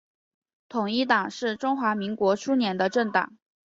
[0.67, 3.37] 统一党是中华民国初年的政党。